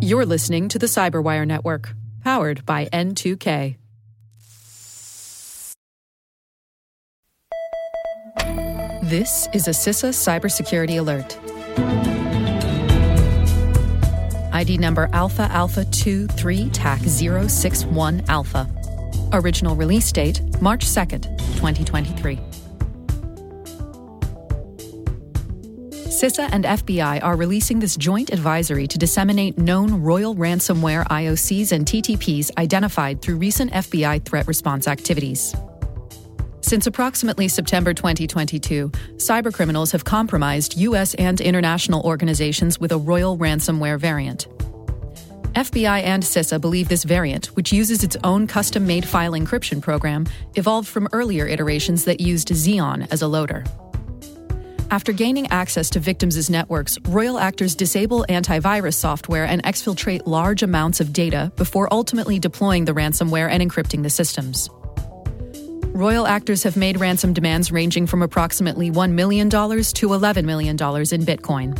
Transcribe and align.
You're 0.00 0.26
listening 0.26 0.68
to 0.68 0.78
the 0.78 0.86
Cyberwire 0.86 1.46
Network, 1.46 1.94
powered 2.22 2.66
by 2.66 2.86
N2K. 2.86 3.76
This 9.02 9.48
is 9.52 9.68
a 9.68 9.72
CISA 9.72 10.10
cybersecurity 10.10 10.98
alert. 10.98 11.38
ID 14.52 14.78
number 14.78 15.08
Alpha 15.12 15.48
Alpha 15.50 15.84
23 15.84 16.70
TAC 16.70 17.00
061 17.00 18.22
Alpha. 18.28 18.68
Original 19.32 19.74
release 19.76 20.12
date 20.12 20.40
March 20.60 20.84
2nd, 20.84 21.22
2023. 21.56 22.38
CISA 26.22 26.50
and 26.52 26.64
FBI 26.64 27.20
are 27.20 27.34
releasing 27.34 27.80
this 27.80 27.96
joint 27.96 28.32
advisory 28.32 28.86
to 28.86 28.96
disseminate 28.96 29.58
known 29.58 30.00
royal 30.02 30.36
ransomware 30.36 31.04
IOCs 31.08 31.72
and 31.72 31.84
TTPs 31.84 32.48
identified 32.58 33.20
through 33.20 33.38
recent 33.38 33.72
FBI 33.72 34.24
threat 34.24 34.46
response 34.46 34.86
activities. 34.86 35.52
Since 36.60 36.86
approximately 36.86 37.48
September 37.48 37.92
2022, 37.92 38.88
cybercriminals 39.16 39.90
have 39.90 40.04
compromised 40.04 40.78
U.S. 40.78 41.14
and 41.14 41.40
international 41.40 42.04
organizations 42.04 42.78
with 42.78 42.92
a 42.92 42.98
royal 42.98 43.36
ransomware 43.36 43.98
variant. 43.98 44.46
FBI 45.54 46.04
and 46.04 46.22
CISA 46.22 46.60
believe 46.60 46.88
this 46.88 47.02
variant, 47.02 47.46
which 47.56 47.72
uses 47.72 48.04
its 48.04 48.16
own 48.22 48.46
custom 48.46 48.86
made 48.86 49.04
file 49.04 49.32
encryption 49.32 49.82
program, 49.82 50.28
evolved 50.54 50.86
from 50.86 51.08
earlier 51.12 51.48
iterations 51.48 52.04
that 52.04 52.20
used 52.20 52.46
Zeon 52.50 53.08
as 53.10 53.22
a 53.22 53.26
loader. 53.26 53.64
After 54.92 55.14
gaining 55.14 55.46
access 55.46 55.88
to 55.88 56.00
victims' 56.00 56.50
networks, 56.50 56.98
royal 57.08 57.38
actors 57.38 57.74
disable 57.74 58.26
antivirus 58.28 58.92
software 58.92 59.46
and 59.46 59.62
exfiltrate 59.62 60.26
large 60.26 60.62
amounts 60.62 61.00
of 61.00 61.14
data 61.14 61.50
before 61.56 61.88
ultimately 61.90 62.38
deploying 62.38 62.84
the 62.84 62.92
ransomware 62.92 63.50
and 63.50 63.62
encrypting 63.62 64.02
the 64.02 64.10
systems. 64.10 64.68
Royal 65.94 66.26
actors 66.26 66.62
have 66.64 66.76
made 66.76 67.00
ransom 67.00 67.32
demands 67.32 67.72
ranging 67.72 68.06
from 68.06 68.20
approximately 68.20 68.90
$1 68.90 69.12
million 69.12 69.48
to 69.48 69.56
$11 69.56 70.44
million 70.44 70.72
in 70.72 71.22
Bitcoin. 71.24 71.72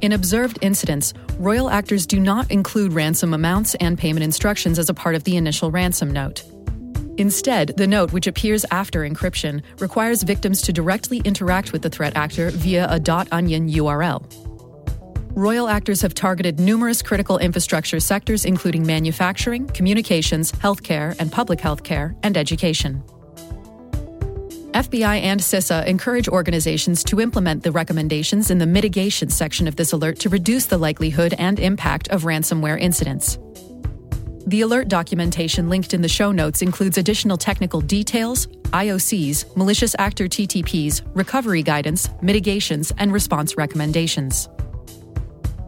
In 0.00 0.10
observed 0.10 0.58
incidents, 0.60 1.14
royal 1.38 1.70
actors 1.70 2.04
do 2.04 2.18
not 2.18 2.50
include 2.50 2.94
ransom 2.94 3.32
amounts 3.32 3.76
and 3.76 3.96
payment 3.96 4.24
instructions 4.24 4.80
as 4.80 4.88
a 4.88 4.94
part 4.94 5.14
of 5.14 5.22
the 5.22 5.36
initial 5.36 5.70
ransom 5.70 6.10
note. 6.10 6.42
Instead, 7.18 7.76
the 7.76 7.86
note, 7.86 8.12
which 8.12 8.28
appears 8.28 8.64
after 8.70 9.00
encryption, 9.00 9.60
requires 9.80 10.22
victims 10.22 10.62
to 10.62 10.72
directly 10.72 11.18
interact 11.24 11.72
with 11.72 11.82
the 11.82 11.90
threat 11.90 12.16
actor 12.16 12.50
via 12.50 12.86
a 12.88 13.26
.onion 13.32 13.68
URL. 13.68 14.22
Royal 15.34 15.68
actors 15.68 16.00
have 16.00 16.14
targeted 16.14 16.60
numerous 16.60 17.02
critical 17.02 17.38
infrastructure 17.38 18.00
sectors 18.00 18.44
including 18.44 18.86
manufacturing, 18.86 19.66
communications, 19.68 20.52
healthcare, 20.52 21.16
and 21.18 21.30
public 21.30 21.58
healthcare, 21.58 22.16
and 22.22 22.36
education. 22.36 23.02
FBI 24.72 25.22
and 25.22 25.40
CISA 25.40 25.86
encourage 25.86 26.28
organizations 26.28 27.02
to 27.02 27.20
implement 27.20 27.64
the 27.64 27.72
recommendations 27.72 28.50
in 28.50 28.58
the 28.58 28.66
mitigation 28.66 29.28
section 29.28 29.66
of 29.66 29.74
this 29.74 29.92
alert 29.92 30.20
to 30.20 30.28
reduce 30.28 30.66
the 30.66 30.78
likelihood 30.78 31.34
and 31.38 31.58
impact 31.58 32.06
of 32.08 32.22
ransomware 32.22 32.78
incidents. 32.78 33.38
The 34.48 34.62
alert 34.62 34.88
documentation 34.88 35.68
linked 35.68 35.92
in 35.92 36.00
the 36.00 36.08
show 36.08 36.32
notes 36.32 36.62
includes 36.62 36.96
additional 36.96 37.36
technical 37.36 37.82
details, 37.82 38.46
IOCs, 38.70 39.54
malicious 39.58 39.94
actor 39.98 40.24
TTPs, 40.24 41.02
recovery 41.12 41.62
guidance, 41.62 42.08
mitigations, 42.22 42.90
and 42.96 43.12
response 43.12 43.58
recommendations. 43.58 44.48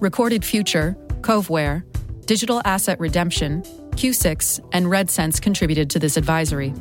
Recorded 0.00 0.42
Future, 0.42 0.96
Coveware, 1.20 1.82
Digital 2.24 2.62
Asset 2.64 2.98
Redemption, 2.98 3.60
Q6, 3.90 4.66
and 4.72 4.86
RedSense 4.86 5.42
contributed 5.42 5.90
to 5.90 5.98
this 5.98 6.16
advisory. 6.16 6.72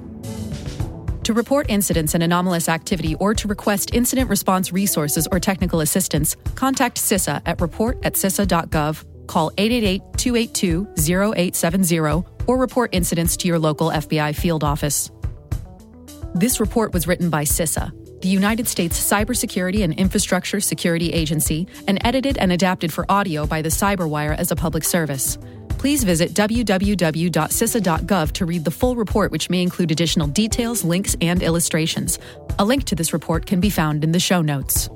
To 1.26 1.34
report 1.34 1.70
incidents 1.70 2.14
and 2.14 2.24
anomalous 2.24 2.70
activity 2.70 3.16
or 3.16 3.34
to 3.34 3.50
request 3.50 3.94
incident 3.94 4.30
response 4.30 4.72
resources 4.72 5.28
or 5.30 5.42
technical 5.42 5.82
assistance, 5.82 6.38
contact 6.56 6.96
CISA 6.96 7.42
at 7.46 7.60
report 7.60 7.98
at 8.04 8.14
cisa.gov 8.14 9.04
call 9.32 9.52
888 9.58 10.02
282 10.18 11.34
0870 11.34 12.00
or 12.48 12.58
report 12.58 12.90
incidents 12.94 13.38
to 13.38 13.48
your 13.48 13.60
local 13.60 13.90
FBI 13.90 14.36
field 14.36 14.64
office. 14.64 15.10
This 16.36 16.60
report 16.60 16.94
was 16.94 17.08
written 17.08 17.30
by 17.30 17.44
CISA, 17.46 18.22
the 18.22 18.28
United 18.28 18.68
States 18.68 19.00
Cybersecurity 19.00 19.84
and 19.84 19.94
Infrastructure 19.94 20.60
Security 20.60 21.14
Agency, 21.14 21.68
and 21.88 21.98
edited 22.06 22.38
and 22.38 22.52
adapted 22.52 22.92
for 22.92 23.06
audio 23.10 23.46
by 23.46 23.62
the 23.62 23.70
Cyberwire 23.70 24.38
as 24.38 24.52
a 24.52 24.56
public 24.56 24.84
service. 24.84 25.38
Please 25.78 26.04
visit 26.04 26.34
www.cisa.gov 26.34 28.32
to 28.34 28.46
read 28.46 28.66
the 28.66 28.72
full 28.72 28.96
report, 28.96 29.32
which 29.32 29.50
may 29.50 29.62
include 29.62 29.92
additional 29.92 30.28
details, 30.28 30.84
links, 30.84 31.16
and 31.22 31.42
illustrations. 31.42 32.20
A 32.60 32.66
link 32.66 32.84
to 32.84 32.96
this 32.96 33.14
report 33.14 33.46
can 33.46 33.60
be 33.60 33.70
found 33.70 34.04
in 34.04 34.12
the 34.12 34.20
show 34.20 34.42
notes. 34.42 34.90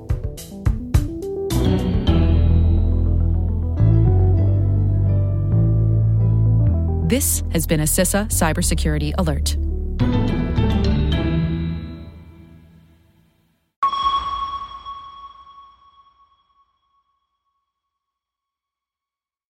This 7.08 7.44
has 7.52 7.68
been 7.68 7.78
a 7.78 7.84
CISA 7.84 8.26
cybersecurity 8.30 9.14
alert. 9.16 9.56